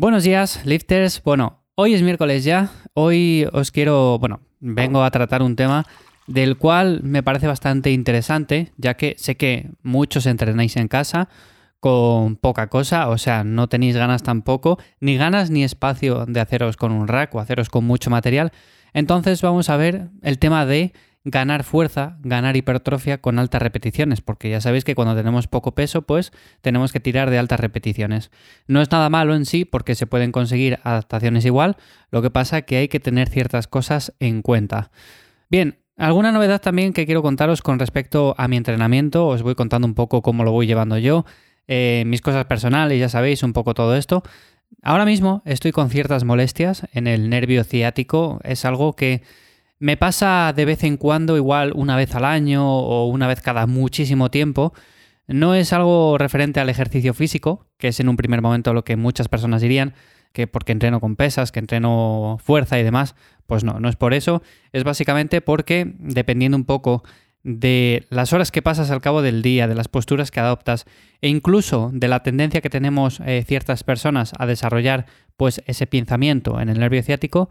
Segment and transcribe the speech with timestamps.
[0.00, 1.20] Buenos días, lifters.
[1.24, 2.70] Bueno, hoy es miércoles ya.
[2.94, 5.86] Hoy os quiero, bueno, vengo a tratar un tema
[6.28, 11.28] del cual me parece bastante interesante, ya que sé que muchos entrenáis en casa
[11.80, 16.76] con poca cosa, o sea, no tenéis ganas tampoco, ni ganas ni espacio de haceros
[16.76, 18.52] con un rack o haceros con mucho material.
[18.92, 20.92] Entonces vamos a ver el tema de
[21.30, 26.02] ganar fuerza, ganar hipertrofia con altas repeticiones, porque ya sabéis que cuando tenemos poco peso,
[26.02, 28.30] pues tenemos que tirar de altas repeticiones.
[28.66, 31.76] No es nada malo en sí, porque se pueden conseguir adaptaciones igual,
[32.10, 34.90] lo que pasa que hay que tener ciertas cosas en cuenta.
[35.50, 39.86] Bien, alguna novedad también que quiero contaros con respecto a mi entrenamiento, os voy contando
[39.86, 41.24] un poco cómo lo voy llevando yo,
[41.66, 44.22] eh, mis cosas personales, ya sabéis, un poco todo esto.
[44.82, 49.22] Ahora mismo estoy con ciertas molestias en el nervio ciático, es algo que
[49.78, 53.66] me pasa de vez en cuando, igual una vez al año o una vez cada
[53.66, 54.72] muchísimo tiempo.
[55.26, 58.96] No es algo referente al ejercicio físico, que es en un primer momento lo que
[58.96, 59.94] muchas personas dirían,
[60.32, 63.14] que porque entreno con pesas, que entreno fuerza y demás.
[63.46, 64.42] Pues no, no es por eso.
[64.72, 67.02] Es básicamente porque, dependiendo un poco
[67.44, 70.86] de las horas que pasas al cabo del día, de las posturas que adoptas
[71.22, 76.60] e incluso de la tendencia que tenemos eh, ciertas personas a desarrollar pues ese pensamiento
[76.60, 77.48] en el nervio ciático,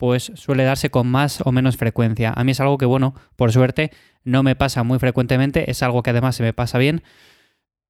[0.00, 2.32] pues suele darse con más o menos frecuencia.
[2.34, 3.90] A mí es algo que, bueno, por suerte
[4.24, 7.02] no me pasa muy frecuentemente, es algo que además se me pasa bien,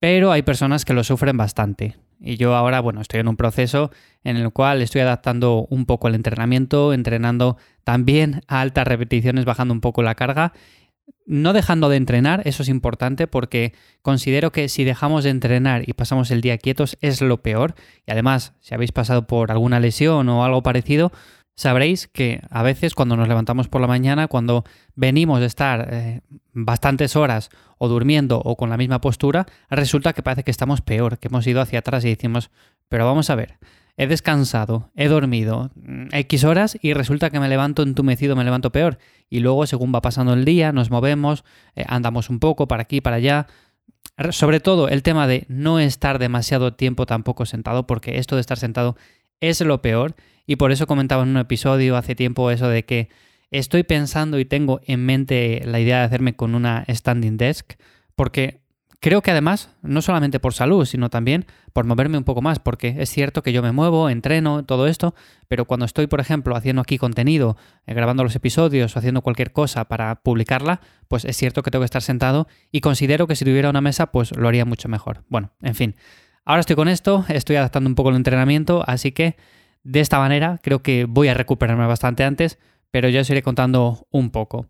[0.01, 1.97] pero hay personas que lo sufren bastante.
[2.19, 3.93] Y yo ahora, bueno, estoy en un proceso
[4.25, 9.73] en el cual estoy adaptando un poco el entrenamiento, entrenando también a altas repeticiones, bajando
[9.73, 10.53] un poco la carga,
[11.27, 15.93] no dejando de entrenar, eso es importante porque considero que si dejamos de entrenar y
[15.93, 17.77] pasamos el día quietos es lo peor.
[18.05, 21.13] Y además, si habéis pasado por alguna lesión o algo parecido,
[21.61, 26.21] sabréis que a veces cuando nos levantamos por la mañana, cuando venimos de estar eh,
[26.55, 31.19] bastantes horas o durmiendo o con la misma postura, resulta que parece que estamos peor,
[31.19, 32.51] que hemos ido hacia atrás y decimos,
[32.89, 33.59] pero vamos a ver,
[33.99, 38.73] he descansado, he dormido mm, X horas y resulta que me levanto entumecido, me levanto
[38.73, 38.97] peor.
[39.29, 41.45] Y luego, según va pasando el día, nos movemos,
[41.77, 43.49] eh, andamos un poco para aquí, para allá.
[44.31, 48.59] Sobre todo el tema de no estar demasiado tiempo tampoco sentado, porque esto de estar
[48.59, 48.97] sentado
[49.41, 50.15] es lo peor
[50.47, 53.09] y por eso comentaba en un episodio hace tiempo eso de que
[53.51, 57.73] estoy pensando y tengo en mente la idea de hacerme con una standing desk,
[58.15, 58.61] porque
[59.01, 62.97] creo que además, no solamente por salud, sino también por moverme un poco más, porque
[62.99, 65.15] es cierto que yo me muevo, entreno, todo esto,
[65.49, 67.57] pero cuando estoy, por ejemplo, haciendo aquí contenido,
[67.87, 71.83] eh, grabando los episodios o haciendo cualquier cosa para publicarla, pues es cierto que tengo
[71.83, 75.25] que estar sentado y considero que si tuviera una mesa, pues lo haría mucho mejor.
[75.29, 75.97] Bueno, en fin.
[76.45, 79.37] Ahora estoy con esto, estoy adaptando un poco el entrenamiento, así que
[79.83, 82.59] de esta manera creo que voy a recuperarme bastante antes,
[82.91, 84.67] pero ya os iré contando un poco.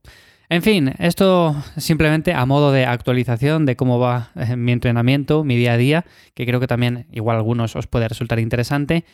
[0.48, 5.56] En fin, esto simplemente a modo de actualización de cómo va eh, mi entrenamiento, mi
[5.56, 6.04] día a día,
[6.34, 9.04] que creo que también igual a algunos os puede resultar interesante.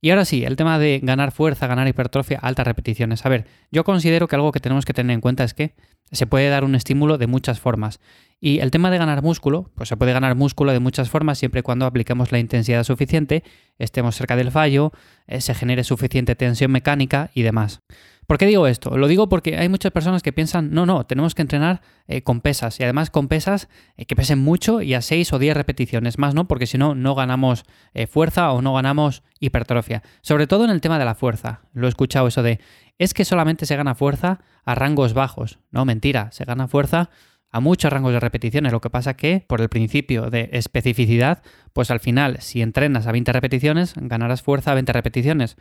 [0.00, 3.24] Y ahora sí, el tema de ganar fuerza, ganar hipertrofia, altas repeticiones.
[3.24, 5.74] A ver, yo considero que algo que tenemos que tener en cuenta es que
[6.12, 8.00] se puede dar un estímulo de muchas formas.
[8.38, 11.60] Y el tema de ganar músculo, pues se puede ganar músculo de muchas formas siempre
[11.60, 13.42] y cuando apliquemos la intensidad suficiente,
[13.78, 14.92] estemos cerca del fallo,
[15.26, 17.80] eh, se genere suficiente tensión mecánica y demás.
[18.26, 18.96] ¿Por qué digo esto?
[18.96, 22.40] Lo digo porque hay muchas personas que piensan, no, no, tenemos que entrenar eh, con
[22.40, 26.18] pesas y además con pesas eh, que pesen mucho y a 6 o 10 repeticiones
[26.18, 26.48] más, ¿no?
[26.48, 27.64] Porque si no, no ganamos
[28.08, 30.02] fuerza o no ganamos hipertrofia.
[30.20, 31.60] Sobre todo en el tema de la fuerza.
[31.72, 32.60] Lo he escuchado eso de,
[32.98, 35.58] es que solamente se gana fuerza a rangos bajos.
[35.70, 37.10] No, mentira, se gana fuerza
[37.50, 38.72] a muchos rangos de repeticiones.
[38.72, 43.12] Lo que pasa que, por el principio de especificidad, pues al final, si entrenas a
[43.12, 45.56] 20 repeticiones, ganarás fuerza a 20 repeticiones.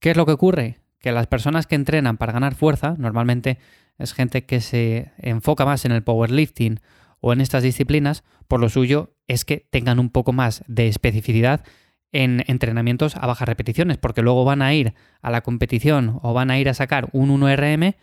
[0.00, 0.80] ¿Qué es lo que ocurre?
[1.04, 3.58] Que las personas que entrenan para ganar fuerza, normalmente
[3.98, 6.80] es gente que se enfoca más en el powerlifting
[7.20, 11.62] o en estas disciplinas, por lo suyo es que tengan un poco más de especificidad
[12.10, 16.50] en entrenamientos a bajas repeticiones, porque luego van a ir a la competición o van
[16.50, 17.96] a ir a sacar un 1RM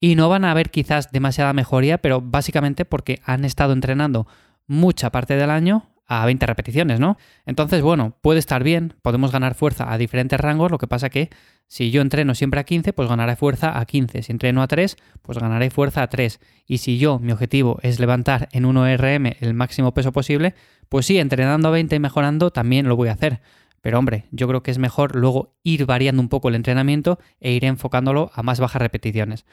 [0.00, 4.26] y no van a ver quizás demasiada mejoría, pero básicamente porque han estado entrenando
[4.66, 7.16] mucha parte del año a 20 repeticiones, ¿no?
[7.46, 11.30] Entonces, bueno, puede estar bien, podemos ganar fuerza a diferentes rangos, lo que pasa que
[11.68, 14.96] si yo entreno siempre a 15, pues ganaré fuerza a 15, si entreno a 3,
[15.22, 19.54] pues ganaré fuerza a 3, y si yo, mi objetivo es levantar en 1RM el
[19.54, 20.56] máximo peso posible,
[20.88, 23.40] pues sí, entrenando a 20 y mejorando también lo voy a hacer.
[23.80, 27.52] Pero hombre, yo creo que es mejor luego ir variando un poco el entrenamiento e
[27.52, 29.46] ir enfocándolo a más bajas repeticiones.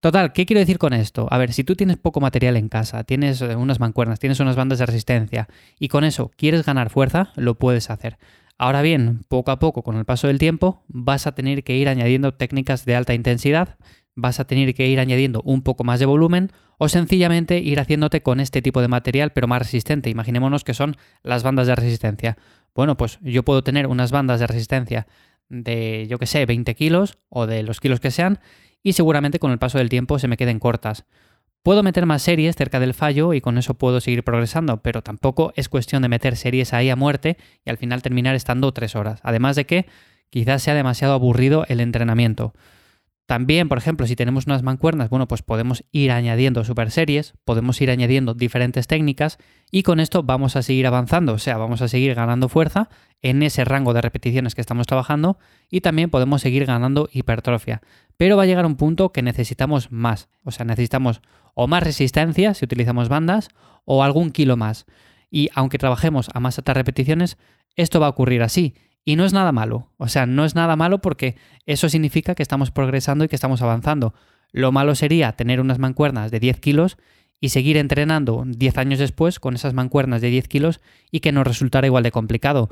[0.00, 1.28] Total, ¿qué quiero decir con esto?
[1.30, 4.56] A ver, si tú tienes poco material en casa, tienes eh, unas mancuernas, tienes unas
[4.56, 5.46] bandas de resistencia
[5.78, 8.16] y con eso quieres ganar fuerza, lo puedes hacer.
[8.56, 11.86] Ahora bien, poco a poco, con el paso del tiempo, vas a tener que ir
[11.86, 13.76] añadiendo técnicas de alta intensidad,
[14.14, 18.22] vas a tener que ir añadiendo un poco más de volumen o sencillamente ir haciéndote
[18.22, 20.08] con este tipo de material pero más resistente.
[20.08, 22.38] Imaginémonos que son las bandas de resistencia.
[22.74, 25.06] Bueno, pues yo puedo tener unas bandas de resistencia
[25.50, 28.38] de, yo que sé, 20 kilos o de los kilos que sean
[28.82, 31.04] y seguramente con el paso del tiempo se me queden cortas.
[31.62, 35.52] Puedo meter más series cerca del fallo y con eso puedo seguir progresando, pero tampoco
[35.56, 37.36] es cuestión de meter series ahí a muerte
[37.66, 39.20] y al final terminar estando tres horas.
[39.22, 39.86] Además de que
[40.30, 42.54] quizás sea demasiado aburrido el entrenamiento.
[43.30, 47.80] También, por ejemplo, si tenemos unas mancuernas, bueno, pues podemos ir añadiendo super series, podemos
[47.80, 49.38] ir añadiendo diferentes técnicas
[49.70, 52.88] y con esto vamos a seguir avanzando, o sea, vamos a seguir ganando fuerza
[53.22, 55.38] en ese rango de repeticiones que estamos trabajando
[55.70, 57.82] y también podemos seguir ganando hipertrofia.
[58.16, 61.22] Pero va a llegar un punto que necesitamos más, o sea, necesitamos
[61.54, 63.50] o más resistencia si utilizamos bandas
[63.84, 64.86] o algún kilo más.
[65.30, 67.38] Y aunque trabajemos a más altas repeticiones,
[67.76, 68.74] esto va a ocurrir así
[69.04, 69.88] y no es nada malo.
[69.96, 71.36] O sea, no es nada malo porque
[71.66, 74.14] eso significa que estamos progresando y que estamos avanzando.
[74.52, 76.98] Lo malo sería tener unas mancuernas de 10 kilos
[77.40, 80.80] y seguir entrenando 10 años después con esas mancuernas de 10 kilos
[81.10, 82.68] y que nos resultara igual de complicado.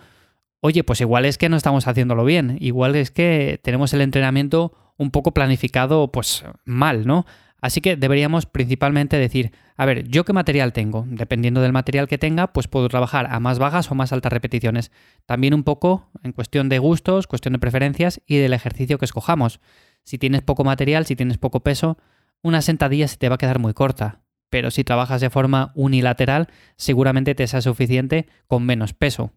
[0.61, 4.73] Oye, pues igual es que no estamos haciéndolo bien, igual es que tenemos el entrenamiento
[4.97, 7.25] un poco planificado pues mal, ¿no?
[7.61, 11.05] Así que deberíamos principalmente decir, a ver, ¿yo qué material tengo?
[11.09, 14.93] Dependiendo del material que tenga, pues puedo trabajar a más bajas o más altas repeticiones.
[15.27, 19.61] También un poco en cuestión de gustos, cuestión de preferencias y del ejercicio que escojamos.
[20.05, 21.99] Si tienes poco material, si tienes poco peso,
[22.43, 24.21] una sentadilla se te va a quedar muy corta.
[24.51, 29.33] Pero si trabajas de forma unilateral, seguramente te sea suficiente con menos peso.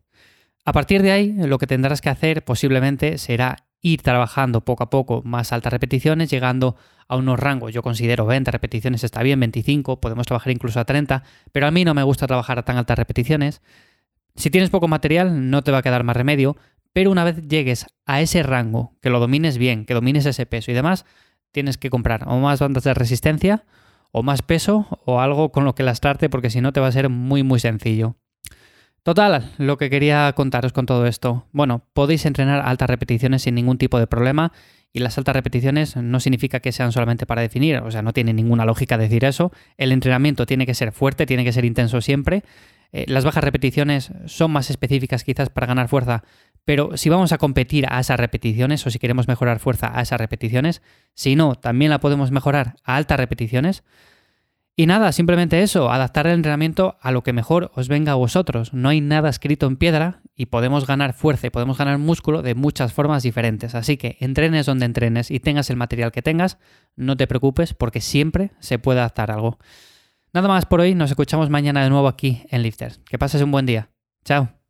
[0.63, 4.89] A partir de ahí, lo que tendrás que hacer posiblemente será ir trabajando poco a
[4.89, 6.75] poco más altas repeticiones, llegando
[7.07, 11.23] a unos rangos, yo considero 20 repeticiones está bien, 25, podemos trabajar incluso a 30,
[11.51, 13.61] pero a mí no me gusta trabajar a tan altas repeticiones.
[14.35, 16.55] Si tienes poco material, no te va a quedar más remedio,
[16.93, 20.71] pero una vez llegues a ese rango, que lo domines bien, que domines ese peso
[20.71, 21.05] y demás,
[21.51, 23.65] tienes que comprar o más bandas de resistencia,
[24.11, 26.91] o más peso, o algo con lo que lastrarte, porque si no te va a
[26.91, 28.17] ser muy muy sencillo.
[29.03, 31.47] Total, lo que quería contaros con todo esto.
[31.51, 34.51] Bueno, podéis entrenar altas repeticiones sin ningún tipo de problema
[34.93, 38.31] y las altas repeticiones no significa que sean solamente para definir, o sea, no tiene
[38.31, 39.51] ninguna lógica decir eso.
[39.77, 42.43] El entrenamiento tiene que ser fuerte, tiene que ser intenso siempre.
[42.91, 46.23] Eh, las bajas repeticiones son más específicas quizás para ganar fuerza,
[46.63, 50.19] pero si vamos a competir a esas repeticiones o si queremos mejorar fuerza a esas
[50.19, 50.83] repeticiones,
[51.15, 53.83] si no, también la podemos mejorar a altas repeticiones,
[54.75, 58.73] y nada, simplemente eso, adaptar el entrenamiento a lo que mejor os venga a vosotros.
[58.73, 62.55] No hay nada escrito en piedra y podemos ganar fuerza y podemos ganar músculo de
[62.55, 63.75] muchas formas diferentes.
[63.75, 66.57] Así que entrenes donde entrenes y tengas el material que tengas,
[66.95, 69.59] no te preocupes porque siempre se puede adaptar algo.
[70.33, 72.99] Nada más por hoy, nos escuchamos mañana de nuevo aquí en Lifters.
[72.99, 73.89] Que pases un buen día.
[74.23, 74.60] Chao.